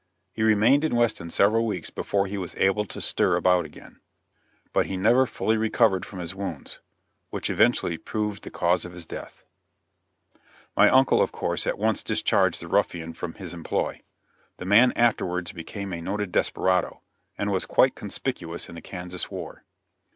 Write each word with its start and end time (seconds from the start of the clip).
He 0.33 0.41
remained 0.41 0.83
in 0.83 0.95
Weston 0.95 1.29
several 1.29 1.63
weeks 1.67 1.91
before 1.91 2.25
he 2.25 2.35
was 2.35 2.55
able 2.55 2.85
to 2.85 2.99
stir 2.99 3.35
about 3.35 3.65
again, 3.65 3.99
but 4.73 4.87
he 4.87 4.97
never 4.97 5.27
fully 5.27 5.57
recovered 5.57 6.07
from 6.07 6.25
the 6.25 6.35
wounds, 6.35 6.79
which 7.29 7.51
eventually 7.51 7.99
proved 7.99 8.41
the 8.43 8.49
cause 8.49 8.83
of 8.83 8.93
his 8.93 9.05
death. 9.05 9.43
[Illustration: 9.45 10.21
MY 10.33 10.39
FATHER 10.39 10.71
STABBED] 10.71 10.91
My 10.91 10.97
uncle 10.97 11.21
of 11.21 11.31
course 11.31 11.67
at 11.67 11.77
once 11.77 12.01
discharged 12.01 12.61
the 12.63 12.67
ruffian 12.67 13.13
from 13.13 13.35
his 13.35 13.53
employ. 13.53 14.01
The 14.57 14.65
man 14.65 14.91
afterwards 14.95 15.51
became 15.51 15.93
a 15.93 16.01
noted 16.01 16.31
desperado, 16.31 17.03
and 17.37 17.51
was 17.51 17.67
quite 17.67 17.93
conspicuous 17.93 18.69
in 18.69 18.73
the 18.73 18.81
Kansas 18.81 19.29
war. 19.29 19.65